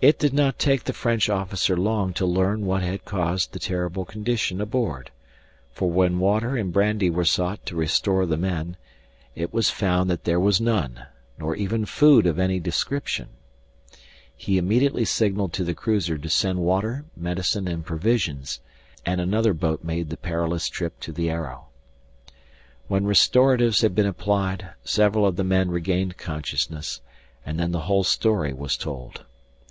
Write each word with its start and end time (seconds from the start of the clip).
It 0.00 0.20
did 0.20 0.32
not 0.32 0.60
take 0.60 0.84
the 0.84 0.92
French 0.92 1.28
officer 1.28 1.76
long 1.76 2.12
to 2.12 2.24
learn 2.24 2.64
what 2.64 2.84
had 2.84 3.04
caused 3.04 3.52
the 3.52 3.58
terrible 3.58 4.04
condition 4.04 4.60
aboard; 4.60 5.10
for 5.72 5.90
when 5.90 6.20
water 6.20 6.56
and 6.56 6.72
brandy 6.72 7.10
were 7.10 7.24
sought 7.24 7.66
to 7.66 7.74
restore 7.74 8.24
the 8.24 8.36
men, 8.36 8.76
it 9.34 9.52
was 9.52 9.70
found 9.70 10.08
that 10.08 10.22
there 10.22 10.38
was 10.38 10.60
none, 10.60 11.04
nor 11.36 11.56
even 11.56 11.84
food 11.84 12.28
of 12.28 12.38
any 12.38 12.60
description. 12.60 13.30
He 14.36 14.56
immediately 14.56 15.04
signalled 15.04 15.52
to 15.54 15.64
the 15.64 15.74
cruiser 15.74 16.16
to 16.16 16.30
send 16.30 16.60
water, 16.60 17.06
medicine, 17.16 17.66
and 17.66 17.84
provisions, 17.84 18.60
and 19.04 19.20
another 19.20 19.52
boat 19.52 19.82
made 19.82 20.10
the 20.10 20.16
perilous 20.16 20.68
trip 20.68 21.00
to 21.00 21.12
the 21.12 21.28
Arrow. 21.28 21.70
When 22.86 23.04
restoratives 23.04 23.80
had 23.82 23.96
been 23.96 24.06
applied 24.06 24.68
several 24.84 25.26
of 25.26 25.34
the 25.34 25.42
men 25.42 25.72
regained 25.72 26.16
consciousness, 26.16 27.00
and 27.44 27.58
then 27.58 27.72
the 27.72 27.80
whole 27.90 28.04
story 28.04 28.52
was 28.52 28.76
told. 28.76 29.24